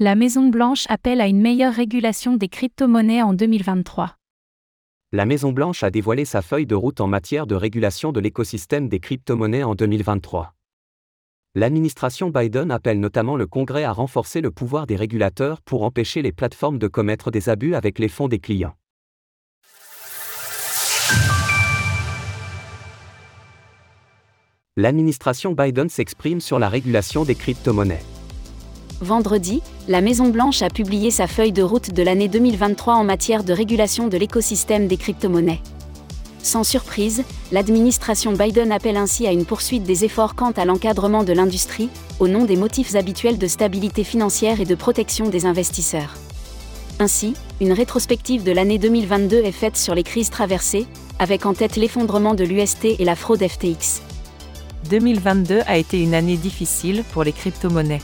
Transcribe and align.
La 0.00 0.14
Maison-Blanche 0.14 0.84
appelle 0.88 1.20
à 1.20 1.26
une 1.26 1.40
meilleure 1.40 1.74
régulation 1.74 2.36
des 2.36 2.48
crypto-monnaies 2.48 3.20
en 3.20 3.34
2023. 3.34 4.14
La 5.10 5.26
Maison-Blanche 5.26 5.82
a 5.82 5.90
dévoilé 5.90 6.24
sa 6.24 6.40
feuille 6.40 6.66
de 6.66 6.76
route 6.76 7.00
en 7.00 7.08
matière 7.08 7.48
de 7.48 7.56
régulation 7.56 8.12
de 8.12 8.20
l'écosystème 8.20 8.88
des 8.88 9.00
crypto-monnaies 9.00 9.64
en 9.64 9.74
2023. 9.74 10.54
L'administration 11.56 12.30
Biden 12.30 12.70
appelle 12.70 13.00
notamment 13.00 13.36
le 13.36 13.48
Congrès 13.48 13.82
à 13.82 13.90
renforcer 13.90 14.40
le 14.40 14.52
pouvoir 14.52 14.86
des 14.86 14.94
régulateurs 14.94 15.62
pour 15.62 15.82
empêcher 15.82 16.22
les 16.22 16.30
plateformes 16.30 16.78
de 16.78 16.86
commettre 16.86 17.32
des 17.32 17.48
abus 17.48 17.74
avec 17.74 17.98
les 17.98 18.06
fonds 18.08 18.28
des 18.28 18.38
clients. 18.38 18.76
L'administration 24.76 25.54
Biden 25.54 25.88
s'exprime 25.88 26.40
sur 26.40 26.60
la 26.60 26.68
régulation 26.68 27.24
des 27.24 27.34
crypto-monnaies. 27.34 28.04
Vendredi, 29.00 29.62
la 29.86 30.00
Maison-Blanche 30.00 30.62
a 30.62 30.70
publié 30.70 31.12
sa 31.12 31.28
feuille 31.28 31.52
de 31.52 31.62
route 31.62 31.92
de 31.92 32.02
l'année 32.02 32.26
2023 32.26 32.94
en 32.94 33.04
matière 33.04 33.44
de 33.44 33.52
régulation 33.52 34.08
de 34.08 34.16
l'écosystème 34.16 34.88
des 34.88 34.96
crypto-monnaies. 34.96 35.60
Sans 36.42 36.64
surprise, 36.64 37.22
l'administration 37.52 38.32
Biden 38.32 38.72
appelle 38.72 38.96
ainsi 38.96 39.28
à 39.28 39.32
une 39.32 39.44
poursuite 39.44 39.84
des 39.84 40.04
efforts 40.04 40.34
quant 40.34 40.50
à 40.50 40.64
l'encadrement 40.64 41.22
de 41.22 41.32
l'industrie, 41.32 41.90
au 42.18 42.26
nom 42.26 42.44
des 42.44 42.56
motifs 42.56 42.96
habituels 42.96 43.38
de 43.38 43.46
stabilité 43.46 44.02
financière 44.02 44.60
et 44.60 44.64
de 44.64 44.74
protection 44.74 45.28
des 45.28 45.46
investisseurs. 45.46 46.16
Ainsi, 46.98 47.34
une 47.60 47.72
rétrospective 47.72 48.42
de 48.42 48.50
l'année 48.50 48.78
2022 48.78 49.36
est 49.36 49.52
faite 49.52 49.76
sur 49.76 49.94
les 49.94 50.02
crises 50.02 50.30
traversées, 50.30 50.86
avec 51.20 51.46
en 51.46 51.54
tête 51.54 51.76
l'effondrement 51.76 52.34
de 52.34 52.42
l'UST 52.42 52.96
et 52.98 53.04
la 53.04 53.14
fraude 53.14 53.46
FTX. 53.46 54.02
2022 54.90 55.60
a 55.66 55.76
été 55.76 56.02
une 56.02 56.14
année 56.14 56.36
difficile 56.36 57.04
pour 57.12 57.22
les 57.22 57.32
crypto-monnaies. 57.32 58.02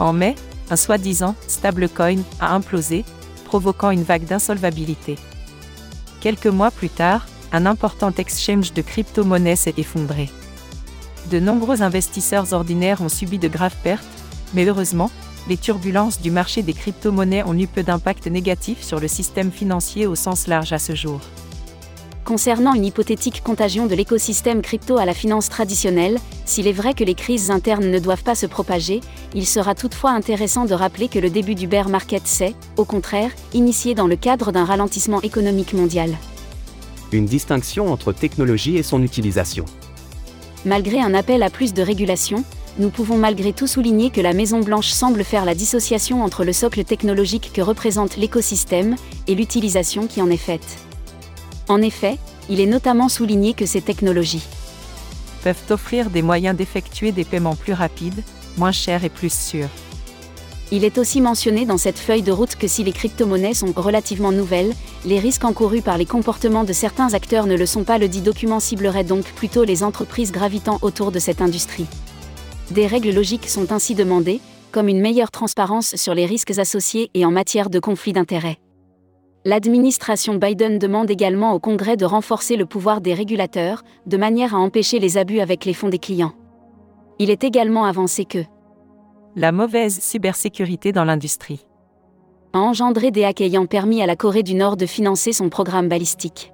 En 0.00 0.14
mai, 0.14 0.34
un 0.70 0.76
soi-disant 0.76 1.34
stablecoin 1.46 2.22
a 2.40 2.54
implosé, 2.54 3.04
provoquant 3.44 3.90
une 3.90 4.02
vague 4.02 4.24
d'insolvabilité. 4.24 5.16
Quelques 6.20 6.46
mois 6.46 6.70
plus 6.70 6.88
tard, 6.88 7.26
un 7.52 7.66
important 7.66 8.12
exchange 8.16 8.72
de 8.72 8.80
crypto-monnaies 8.80 9.56
s'est 9.56 9.74
effondré. 9.76 10.30
De 11.30 11.38
nombreux 11.38 11.82
investisseurs 11.82 12.54
ordinaires 12.54 13.02
ont 13.02 13.10
subi 13.10 13.38
de 13.38 13.48
graves 13.48 13.76
pertes, 13.82 14.06
mais 14.54 14.64
heureusement, 14.64 15.10
les 15.48 15.58
turbulences 15.58 16.20
du 16.20 16.30
marché 16.30 16.62
des 16.62 16.72
crypto-monnaies 16.72 17.44
ont 17.44 17.58
eu 17.58 17.66
peu 17.66 17.82
d'impact 17.82 18.26
négatif 18.26 18.82
sur 18.82 19.00
le 19.00 19.08
système 19.08 19.50
financier 19.50 20.06
au 20.06 20.14
sens 20.14 20.46
large 20.46 20.72
à 20.72 20.78
ce 20.78 20.94
jour. 20.94 21.20
Concernant 22.24 22.74
une 22.74 22.84
hypothétique 22.84 23.42
contagion 23.42 23.86
de 23.86 23.94
l'écosystème 23.94 24.62
crypto 24.62 24.96
à 24.96 25.04
la 25.04 25.14
finance 25.14 25.48
traditionnelle, 25.48 26.18
s'il 26.50 26.66
est 26.66 26.72
vrai 26.72 26.94
que 26.94 27.04
les 27.04 27.14
crises 27.14 27.52
internes 27.52 27.88
ne 27.88 27.98
doivent 28.00 28.24
pas 28.24 28.34
se 28.34 28.44
propager, 28.44 29.00
il 29.36 29.46
sera 29.46 29.76
toutefois 29.76 30.10
intéressant 30.10 30.64
de 30.64 30.74
rappeler 30.74 31.06
que 31.06 31.20
le 31.20 31.30
début 31.30 31.54
du 31.54 31.68
bear 31.68 31.88
market 31.88 32.26
s'est, 32.26 32.56
au 32.76 32.84
contraire, 32.84 33.30
initié 33.54 33.94
dans 33.94 34.08
le 34.08 34.16
cadre 34.16 34.50
d'un 34.50 34.64
ralentissement 34.64 35.22
économique 35.22 35.74
mondial. 35.74 36.16
Une 37.12 37.26
distinction 37.26 37.92
entre 37.92 38.12
technologie 38.12 38.78
et 38.78 38.82
son 38.82 39.00
utilisation. 39.04 39.64
Malgré 40.64 41.00
un 41.00 41.14
appel 41.14 41.44
à 41.44 41.50
plus 41.50 41.72
de 41.72 41.82
régulation, 41.82 42.42
nous 42.80 42.90
pouvons 42.90 43.16
malgré 43.16 43.52
tout 43.52 43.68
souligner 43.68 44.10
que 44.10 44.20
la 44.20 44.32
Maison-Blanche 44.32 44.90
semble 44.90 45.22
faire 45.22 45.44
la 45.44 45.54
dissociation 45.54 46.24
entre 46.24 46.44
le 46.44 46.52
socle 46.52 46.82
technologique 46.82 47.52
que 47.54 47.62
représente 47.62 48.16
l'écosystème 48.16 48.96
et 49.28 49.36
l'utilisation 49.36 50.08
qui 50.08 50.20
en 50.20 50.28
est 50.28 50.36
faite. 50.36 50.78
En 51.68 51.80
effet, 51.80 52.18
il 52.48 52.58
est 52.58 52.66
notamment 52.66 53.08
souligné 53.08 53.54
que 53.54 53.66
ces 53.66 53.82
technologies 53.82 54.42
peuvent 55.42 55.56
offrir 55.70 56.10
des 56.10 56.22
moyens 56.22 56.56
d'effectuer 56.56 57.12
des 57.12 57.24
paiements 57.24 57.56
plus 57.56 57.72
rapides, 57.72 58.22
moins 58.56 58.72
chers 58.72 59.04
et 59.04 59.08
plus 59.08 59.32
sûrs. 59.32 59.68
Il 60.72 60.84
est 60.84 60.98
aussi 60.98 61.20
mentionné 61.20 61.66
dans 61.66 61.78
cette 61.78 61.98
feuille 61.98 62.22
de 62.22 62.30
route 62.30 62.54
que 62.54 62.68
si 62.68 62.84
les 62.84 62.92
crypto-monnaies 62.92 63.54
sont 63.54 63.72
relativement 63.74 64.30
nouvelles, 64.30 64.72
les 65.04 65.18
risques 65.18 65.44
encourus 65.44 65.82
par 65.82 65.98
les 65.98 66.06
comportements 66.06 66.62
de 66.62 66.72
certains 66.72 67.12
acteurs 67.12 67.46
ne 67.46 67.56
le 67.56 67.66
sont 67.66 67.82
pas. 67.82 67.98
Le 67.98 68.06
dit 68.06 68.20
document 68.20 68.60
ciblerait 68.60 69.02
donc 69.02 69.24
plutôt 69.32 69.64
les 69.64 69.82
entreprises 69.82 70.30
gravitant 70.30 70.78
autour 70.82 71.10
de 71.10 71.18
cette 71.18 71.42
industrie. 71.42 71.86
Des 72.70 72.86
règles 72.86 73.10
logiques 73.10 73.48
sont 73.48 73.72
ainsi 73.72 73.96
demandées, 73.96 74.40
comme 74.70 74.86
une 74.86 75.00
meilleure 75.00 75.32
transparence 75.32 75.96
sur 75.96 76.14
les 76.14 76.26
risques 76.26 76.56
associés 76.56 77.10
et 77.14 77.24
en 77.24 77.32
matière 77.32 77.68
de 77.68 77.80
conflit 77.80 78.12
d'intérêts. 78.12 78.58
L'administration 79.46 80.34
Biden 80.34 80.78
demande 80.78 81.10
également 81.10 81.54
au 81.54 81.58
Congrès 81.58 81.96
de 81.96 82.04
renforcer 82.04 82.56
le 82.56 82.66
pouvoir 82.66 83.00
des 83.00 83.14
régulateurs, 83.14 83.82
de 84.04 84.18
manière 84.18 84.54
à 84.54 84.58
empêcher 84.58 84.98
les 84.98 85.16
abus 85.16 85.40
avec 85.40 85.64
les 85.64 85.72
fonds 85.72 85.88
des 85.88 85.98
clients. 85.98 86.34
Il 87.18 87.30
est 87.30 87.42
également 87.42 87.84
avancé 87.86 88.26
que 88.26 88.44
la 89.36 89.50
mauvaise 89.50 89.98
cybersécurité 89.98 90.92
dans 90.92 91.04
l'industrie 91.04 91.64
a 92.52 92.58
engendré 92.58 93.10
des 93.10 93.24
hacks 93.24 93.40
ayant 93.40 93.64
permis 93.64 94.02
à 94.02 94.06
la 94.06 94.16
Corée 94.16 94.42
du 94.42 94.54
Nord 94.54 94.76
de 94.76 94.84
financer 94.84 95.32
son 95.32 95.48
programme 95.48 95.88
balistique. 95.88 96.52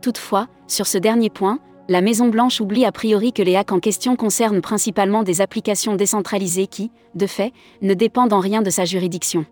Toutefois, 0.00 0.46
sur 0.66 0.86
ce 0.86 0.96
dernier 0.96 1.28
point, 1.28 1.58
la 1.88 2.00
Maison-Blanche 2.00 2.60
oublie 2.60 2.84
a 2.86 2.92
priori 2.92 3.32
que 3.32 3.42
les 3.42 3.56
hacks 3.56 3.72
en 3.72 3.80
question 3.80 4.16
concernent 4.16 4.62
principalement 4.62 5.24
des 5.24 5.40
applications 5.42 5.96
décentralisées 5.96 6.68
qui, 6.68 6.90
de 7.14 7.26
fait, 7.26 7.52
ne 7.82 7.92
dépendent 7.92 8.32
en 8.32 8.40
rien 8.40 8.62
de 8.62 8.70
sa 8.70 8.84
juridiction. 8.84 9.44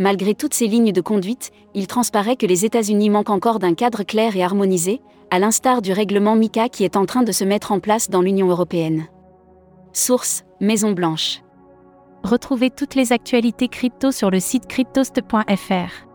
Malgré 0.00 0.34
toutes 0.34 0.54
ces 0.54 0.66
lignes 0.66 0.92
de 0.92 1.00
conduite, 1.02 1.50
il 1.74 1.86
transparaît 1.86 2.36
que 2.36 2.46
les 2.46 2.64
États-Unis 2.64 3.10
manquent 3.10 3.28
encore 3.28 3.58
d'un 3.58 3.74
cadre 3.74 4.02
clair 4.02 4.34
et 4.34 4.42
harmonisé, 4.42 5.02
à 5.30 5.38
l'instar 5.38 5.82
du 5.82 5.92
règlement 5.92 6.36
MICA 6.36 6.70
qui 6.70 6.84
est 6.84 6.96
en 6.96 7.04
train 7.04 7.22
de 7.22 7.32
se 7.32 7.44
mettre 7.44 7.70
en 7.70 7.80
place 7.80 8.08
dans 8.08 8.22
l'Union 8.22 8.48
européenne. 8.48 9.08
Source 9.92 10.44
Maison 10.58 10.92
Blanche. 10.92 11.42
Retrouvez 12.24 12.70
toutes 12.70 12.94
les 12.94 13.12
actualités 13.12 13.68
crypto 13.68 14.10
sur 14.10 14.30
le 14.30 14.40
site 14.40 14.66
cryptost.fr. 14.68 16.06